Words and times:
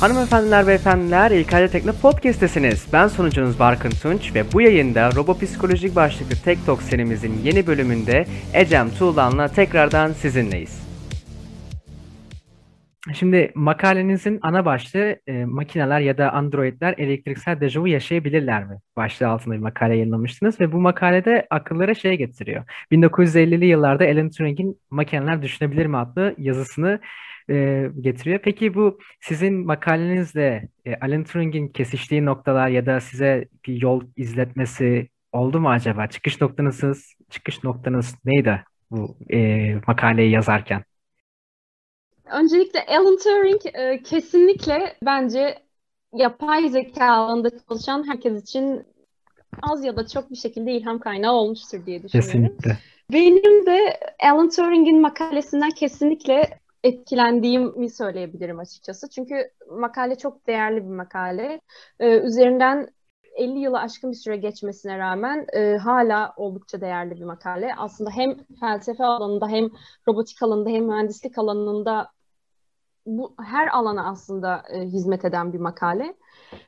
Hanımefendiler, 0.00 0.66
beyefendiler, 0.66 1.30
İlkay'da 1.30 1.68
Tekno 1.68 1.92
Podcast'tesiniz. 1.92 2.86
Ben 2.92 3.08
sunucunuz 3.08 3.58
Barkın 3.58 3.90
Tunç 3.90 4.34
ve 4.34 4.52
bu 4.52 4.60
yayında 4.60 5.10
Robopsikolojik 5.14 5.96
başlıklı 5.96 6.36
Tek 6.44 6.66
Talk 6.66 6.82
serimizin 6.82 7.40
yeni 7.44 7.66
bölümünde 7.66 8.26
Ecem 8.54 8.90
Tuğlan'la 8.90 9.48
tekrardan 9.48 10.12
sizinleyiz. 10.12 10.88
Şimdi 13.14 13.52
makalenizin 13.54 14.38
ana 14.42 14.64
başlığı 14.64 15.16
e, 15.26 15.44
makineler 15.44 16.00
ya 16.00 16.18
da 16.18 16.32
androidler 16.32 16.94
elektriksel 16.98 17.60
dejavu 17.60 17.88
yaşayabilirler 17.88 18.64
mi? 18.64 18.78
Başlığı 18.96 19.28
altında 19.28 19.54
bir 19.54 19.60
makale 19.60 19.96
yayınlamıştınız 19.96 20.60
ve 20.60 20.72
bu 20.72 20.80
makalede 20.80 21.46
akıllara 21.50 21.94
şey 21.94 22.16
getiriyor. 22.16 22.64
1950'li 22.92 23.66
yıllarda 23.66 24.04
Alan 24.04 24.30
Turing'in 24.30 24.80
Makineler 24.90 25.42
Düşünebilir 25.42 25.86
mi 25.86 25.96
adlı 25.96 26.34
yazısını 26.38 27.00
e, 27.50 27.86
getiriyor. 28.00 28.38
Peki 28.38 28.74
bu 28.74 28.98
sizin 29.20 29.66
makalenizle 29.66 30.68
e, 30.84 30.94
Alan 30.96 31.24
Turing'in 31.24 31.68
kesiştiği 31.68 32.24
noktalar 32.24 32.68
ya 32.68 32.86
da 32.86 33.00
size 33.00 33.48
bir 33.66 33.82
yol 33.82 34.02
izletmesi 34.16 35.08
oldu 35.32 35.60
mu 35.60 35.70
acaba? 35.70 36.06
Çıkış 36.06 36.40
noktanız, 36.40 37.14
çıkış 37.30 37.64
noktanız 37.64 38.14
neydi 38.24 38.64
bu 38.90 39.16
e, 39.30 39.74
makaleyi 39.86 40.30
yazarken? 40.30 40.84
Öncelikle 42.32 42.86
Alan 42.86 43.16
Turing 43.16 43.60
e, 43.74 44.02
kesinlikle 44.02 44.96
bence 45.02 45.58
yapay 46.12 46.68
zeka 46.68 47.06
alanında 47.06 47.50
çalışan 47.68 48.08
herkes 48.08 48.42
için 48.42 48.86
az 49.62 49.84
ya 49.84 49.96
da 49.96 50.06
çok 50.06 50.30
bir 50.30 50.36
şekilde 50.36 50.72
ilham 50.72 50.98
kaynağı 50.98 51.32
olmuştur 51.32 51.86
diye 51.86 52.02
düşünüyorum. 52.02 52.32
Kesinlikle. 52.32 52.78
Benim 53.12 53.66
de 53.66 54.00
Alan 54.22 54.50
Turing'in 54.50 55.00
makalesinden 55.00 55.70
kesinlikle 55.70 56.58
etkilendiğimi 56.84 57.90
söyleyebilirim 57.90 58.58
açıkçası. 58.58 59.10
Çünkü 59.10 59.50
makale 59.70 60.18
çok 60.18 60.46
değerli 60.46 60.76
bir 60.76 60.94
makale. 60.94 61.60
Ee, 62.00 62.18
üzerinden 62.18 62.88
50 63.34 63.58
yılı 63.58 63.78
aşkın 63.78 64.10
bir 64.10 64.16
süre 64.16 64.36
geçmesine 64.36 64.98
rağmen 64.98 65.46
e, 65.52 65.76
hala 65.76 66.34
oldukça 66.36 66.80
değerli 66.80 67.16
bir 67.16 67.24
makale. 67.24 67.74
Aslında 67.76 68.10
hem 68.10 68.36
felsefe 68.60 69.04
alanında 69.04 69.48
hem 69.48 69.68
robotik 70.08 70.42
alanında 70.42 70.70
hem 70.70 70.84
mühendislik 70.84 71.38
alanında 71.38 72.10
bu 73.06 73.34
her 73.40 73.68
alana 73.68 74.10
aslında 74.10 74.62
e, 74.72 74.80
hizmet 74.80 75.24
eden 75.24 75.52
bir 75.52 75.58
makale. 75.58 76.14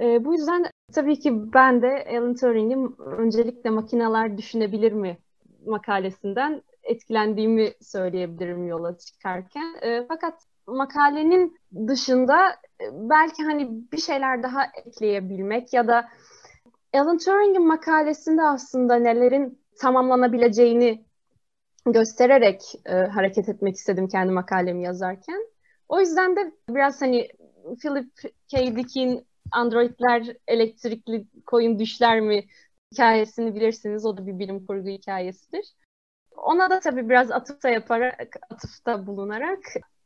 E, 0.00 0.24
bu 0.24 0.34
yüzden 0.34 0.66
tabii 0.92 1.18
ki 1.18 1.52
ben 1.52 1.82
de 1.82 2.06
Alan 2.10 2.34
Turing'in 2.34 2.96
öncelikle 2.98 3.70
makineler 3.70 4.38
düşünebilir 4.38 4.92
mi 4.92 5.18
makalesinden 5.66 6.62
etkilendiğimi 6.86 7.72
söyleyebilirim 7.80 8.66
yola 8.68 8.98
çıkarken. 8.98 9.74
E, 9.82 10.06
fakat 10.08 10.42
makalenin 10.66 11.58
dışında 11.86 12.50
e, 12.80 12.84
belki 12.92 13.42
hani 13.42 13.68
bir 13.92 13.98
şeyler 13.98 14.42
daha 14.42 14.64
ekleyebilmek 14.86 15.72
ya 15.72 15.88
da 15.88 16.08
Alan 16.94 17.18
Turing'in 17.18 17.66
makalesinde 17.66 18.42
aslında 18.42 18.94
nelerin 18.96 19.58
tamamlanabileceğini 19.80 21.04
göstererek 21.86 22.62
e, 22.86 22.92
hareket 22.92 23.48
etmek 23.48 23.76
istedim 23.76 24.08
kendi 24.08 24.32
makalemi 24.32 24.82
yazarken. 24.82 25.46
O 25.88 26.00
yüzden 26.00 26.36
de 26.36 26.52
biraz 26.68 27.02
hani 27.02 27.28
Philip 27.82 28.12
K. 28.50 28.76
Dick'in 28.76 29.26
Androidler 29.52 30.36
elektrikli 30.48 31.24
koyun 31.46 31.78
düşler 31.78 32.20
mi 32.20 32.44
hikayesini 32.92 33.54
bilirsiniz. 33.54 34.06
O 34.06 34.16
da 34.16 34.26
bir 34.26 34.38
bilim 34.38 34.66
kurgu 34.66 34.88
hikayesidir. 34.88 35.66
Ona 36.36 36.70
da 36.70 36.80
tabii 36.80 37.08
biraz 37.08 37.30
atıfta 37.30 37.68
yaparak, 37.68 38.36
atıfta 38.50 39.06
bulunarak 39.06 39.58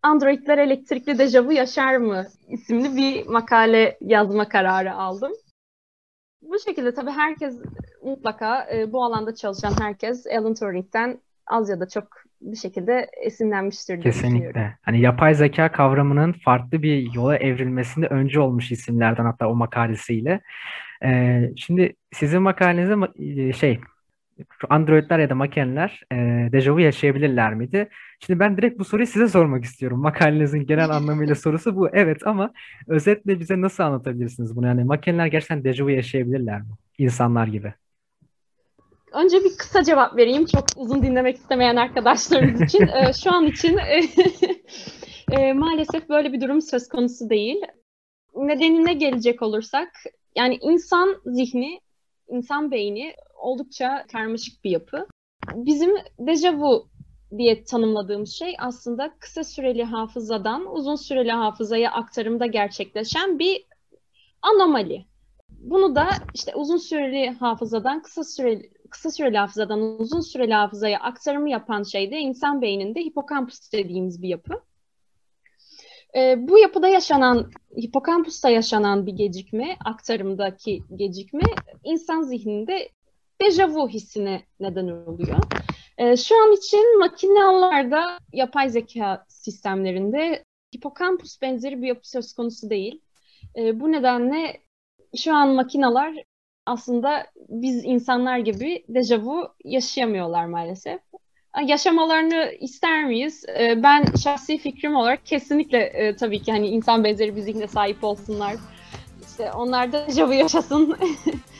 Androidler 0.02 0.58
elektrikli 0.58 1.18
dejavu 1.18 1.52
yaşar 1.52 1.96
mı 1.96 2.26
isimli 2.48 2.96
bir 2.96 3.26
makale 3.26 3.96
yazma 4.00 4.48
kararı 4.48 4.94
aldım. 4.94 5.32
Bu 6.42 6.58
şekilde 6.58 6.94
tabii 6.94 7.10
herkes 7.10 7.58
mutlaka 8.02 8.68
e, 8.74 8.92
bu 8.92 9.04
alanda 9.04 9.34
çalışan 9.34 9.72
herkes 9.80 10.26
Alan 10.26 10.54
Turing'den 10.54 11.18
az 11.46 11.68
ya 11.68 11.80
da 11.80 11.88
çok 11.88 12.04
bir 12.40 12.56
şekilde 12.56 13.10
esinlenmiştir 13.24 13.94
diye 13.94 14.02
Kesinlikle. 14.02 14.78
Hani 14.82 15.00
yapay 15.00 15.34
zeka 15.34 15.72
kavramının 15.72 16.32
farklı 16.32 16.82
bir 16.82 17.14
yola 17.14 17.36
evrilmesinde 17.36 18.06
öncü 18.06 18.40
olmuş 18.40 18.72
isimlerden 18.72 19.24
hatta 19.24 19.48
o 19.48 19.54
makalesiyle. 19.54 20.40
Ee, 21.04 21.50
şimdi 21.56 21.96
sizin 22.12 22.42
makalenizde 22.42 22.94
e, 23.48 23.52
Androidler 24.68 25.18
ya 25.18 25.30
da 25.30 25.34
makineler 25.34 26.02
e, 26.12 26.16
dejavu 26.52 26.80
yaşayabilirler 26.80 27.54
miydi? 27.54 27.88
Şimdi 28.20 28.40
ben 28.40 28.56
direkt 28.56 28.78
bu 28.78 28.84
soruyu 28.84 29.06
size 29.06 29.28
sormak 29.28 29.64
istiyorum. 29.64 30.00
Makalenizin 30.00 30.66
genel 30.66 30.90
anlamıyla 30.90 31.34
sorusu 31.44 31.76
bu. 31.76 31.88
Evet 31.92 32.26
ama 32.26 32.52
özetle 32.88 33.40
bize 33.40 33.60
nasıl 33.60 33.82
anlatabilirsiniz 33.82 34.56
bunu? 34.56 34.66
Yani 34.66 34.84
makineler 34.84 35.26
gerçekten 35.26 35.64
dejavu 35.64 35.90
yaşayabilirler 35.90 36.60
mi? 36.60 36.68
İnsanlar 36.98 37.46
gibi. 37.46 37.74
Önce 39.12 39.36
bir 39.44 39.56
kısa 39.58 39.84
cevap 39.84 40.16
vereyim. 40.16 40.46
Çok 40.46 40.64
uzun 40.76 41.02
dinlemek 41.02 41.36
istemeyen 41.36 41.76
arkadaşlarımız 41.76 42.60
için. 42.66 42.86
e, 42.86 43.12
şu 43.12 43.34
an 43.34 43.46
için 43.46 43.78
e, 43.78 44.00
e, 45.40 45.52
maalesef 45.52 46.08
böyle 46.08 46.32
bir 46.32 46.40
durum 46.40 46.62
söz 46.62 46.88
konusu 46.88 47.30
değil. 47.30 47.56
Nedenine 48.36 48.92
gelecek 48.92 49.42
olursak, 49.42 49.88
yani 50.36 50.58
insan 50.62 51.16
zihni, 51.26 51.80
insan 52.30 52.70
beyni 52.70 53.14
oldukça 53.38 54.06
karmaşık 54.12 54.64
bir 54.64 54.70
yapı. 54.70 55.06
Bizim 55.54 55.90
dejavu 56.18 56.88
diye 57.38 57.64
tanımladığımız 57.64 58.32
şey 58.32 58.54
aslında 58.58 59.14
kısa 59.18 59.44
süreli 59.44 59.84
hafızadan 59.84 60.74
uzun 60.74 60.96
süreli 60.96 61.32
hafızaya 61.32 61.92
aktarımda 61.92 62.46
gerçekleşen 62.46 63.38
bir 63.38 63.64
anomali. 64.42 65.04
Bunu 65.48 65.94
da 65.94 66.08
işte 66.34 66.54
uzun 66.54 66.76
süreli 66.76 67.30
hafızadan 67.30 68.02
kısa 68.02 68.24
süreli 68.24 68.70
kısa 68.90 69.10
süreli 69.10 69.38
hafızadan 69.38 69.80
uzun 69.80 70.20
süreli 70.20 70.54
hafızaya 70.54 71.00
aktarımı 71.00 71.50
yapan 71.50 71.82
şey 71.82 72.10
de 72.10 72.18
insan 72.18 72.62
beyninde 72.62 73.00
hipokampus 73.00 73.72
dediğimiz 73.72 74.22
bir 74.22 74.28
yapı. 74.28 74.62
E, 76.16 76.48
bu 76.48 76.58
yapıda 76.58 76.88
yaşanan, 76.88 77.50
hipokampusta 77.76 78.50
yaşanan 78.50 79.06
bir 79.06 79.12
gecikme, 79.12 79.76
aktarımdaki 79.84 80.82
gecikme 80.96 81.42
insan 81.84 82.22
zihninde 82.22 82.88
dejavu 83.42 83.88
hissine 83.88 84.42
neden 84.60 84.88
oluyor. 84.88 85.38
E, 85.98 86.16
şu 86.16 86.42
an 86.42 86.52
için 86.52 86.98
makinelerde, 86.98 88.00
yapay 88.32 88.68
zeka 88.68 89.24
sistemlerinde 89.28 90.44
hipokampus 90.76 91.42
benzeri 91.42 91.82
bir 91.82 91.88
yapı 91.88 92.10
söz 92.10 92.32
konusu 92.32 92.70
değil. 92.70 93.00
E, 93.56 93.80
bu 93.80 93.92
nedenle 93.92 94.60
şu 95.16 95.34
an 95.34 95.48
makineler 95.48 96.24
aslında 96.66 97.26
biz 97.48 97.84
insanlar 97.84 98.38
gibi 98.38 98.84
dejavu 98.88 99.48
yaşayamıyorlar 99.64 100.46
maalesef. 100.46 101.00
Yaşamalarını 101.66 102.52
ister 102.60 103.04
miyiz? 103.04 103.44
Ee, 103.58 103.82
ben 103.82 104.04
şahsi 104.24 104.58
fikrim 104.58 104.96
olarak 104.96 105.26
kesinlikle 105.26 105.78
e, 105.78 106.16
tabii 106.16 106.42
ki 106.42 106.52
hani 106.52 106.68
insan 106.68 107.04
benzeri 107.04 107.36
bir 107.36 107.40
zihne 107.40 107.68
sahip 107.68 108.04
olsunlar. 108.04 108.54
İşte 109.26 109.52
onlar 109.52 109.92
da 109.92 110.06
dejavu 110.08 110.32
yaşasın. 110.32 110.98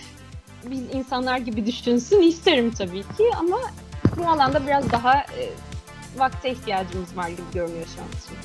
biz 0.64 0.94
insanlar 0.94 1.38
gibi 1.38 1.66
düşünsün 1.66 2.22
isterim 2.22 2.70
tabii 2.78 3.02
ki 3.02 3.30
ama 3.38 3.58
bu 4.16 4.28
alanda 4.28 4.66
biraz 4.66 4.92
daha 4.92 5.14
e, 5.14 5.50
vakte 6.16 6.50
ihtiyacımız 6.50 7.16
var 7.16 7.28
gibi 7.28 7.42
görünüyor 7.54 7.86
şu 7.96 8.02
an 8.02 8.08
için. 8.08 8.36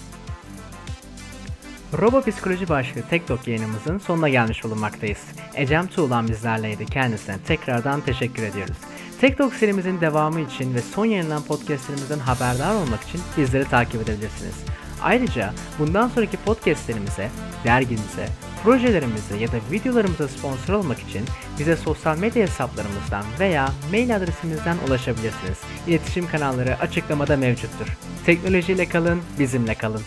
Robo 2.01 2.21
Psikoloji 2.21 2.69
başlığı 2.69 3.01
Tek 3.09 3.27
Tok 3.27 3.47
yayınımızın 3.47 3.97
sonuna 3.97 4.29
gelmiş 4.29 4.63
bulunmaktayız. 4.63 5.25
Ecem 5.55 5.87
Tuğlan 5.87 6.27
bizlerleydi. 6.27 6.85
Kendisine 6.85 7.35
tekrardan 7.47 8.01
teşekkür 8.01 8.43
ediyoruz. 8.43 8.77
Tok 9.21 9.53
serimizin 9.53 10.01
devamı 10.01 10.41
için 10.41 10.75
ve 10.75 10.81
son 10.81 11.05
yayınlanan 11.05 11.43
podcastlerimizden 11.43 12.19
haberdar 12.19 12.75
olmak 12.75 13.03
için 13.03 13.21
bizleri 13.37 13.65
takip 13.65 14.01
edebilirsiniz. 14.01 14.55
Ayrıca 15.01 15.53
bundan 15.79 16.07
sonraki 16.07 16.37
podcastlerimize, 16.37 17.29
dergimize, 17.63 18.27
projelerimize 18.63 19.37
ya 19.37 19.47
da 19.47 19.57
videolarımıza 19.71 20.27
sponsor 20.27 20.73
olmak 20.73 20.99
için 20.99 21.25
bize 21.59 21.75
sosyal 21.75 22.17
medya 22.17 22.43
hesaplarımızdan 22.43 23.23
veya 23.39 23.69
mail 23.91 24.15
adresimizden 24.15 24.77
ulaşabilirsiniz. 24.87 25.57
İletişim 25.87 26.27
kanalları 26.27 26.79
açıklamada 26.79 27.37
mevcuttur. 27.37 27.97
Teknolojiyle 28.25 28.89
kalın, 28.89 29.21
bizimle 29.39 29.75
kalın. 29.75 30.01